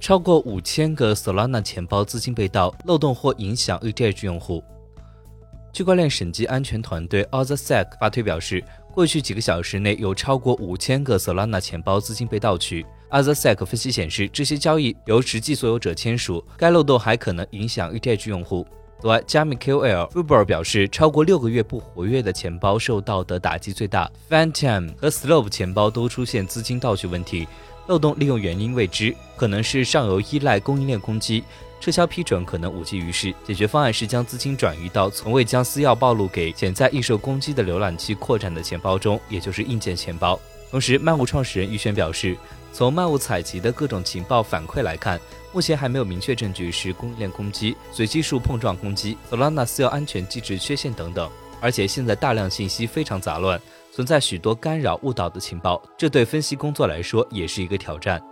[0.00, 4.62] 超过五千个 Solana 钱包资金被盗，漏洞或影响 ETH 用户。
[5.72, 8.64] 区块链审计安全团队 OtherSec 发推表示，
[8.94, 12.86] 过去几个小时内有超过五千个 Solana 钱包资金被盗取。
[13.10, 18.66] OtherSec 分析显示，这些交易由实际所有者签署，该漏洞还可能影响 ETH 用户。
[19.00, 24.10] 此外，加密 KOL Uber 表示，超过六个月不活跃的钱包受到的打击最大。
[24.28, 27.46] Phantom 和 Slope 钱包都出现资金盗取问题，
[27.86, 31.44] 漏洞利用原因未知，可能是上游依赖供应链攻击，
[31.80, 33.32] 撤销批准可能无济于事。
[33.44, 40.38] 解决方案是将资金转移到从未将私钥暴露给潜在易受攻击的浏览器扩展的钱包中，也就是硬件钱包。
[40.70, 42.36] 同时，漫物创始人于轩表示，
[42.72, 45.18] 从漫物采集的各种情报反馈来看。
[45.50, 51.28] 目前还没有明确证据是供应链攻击、随机数碰撞攻击、Solana 私钥安全机制缺陷等等。
[51.58, 53.58] 而且现在大量信息非常杂乱，
[53.90, 58.22] 存在许多干扰误导的情报，这对分析工作来说也是一个挑战。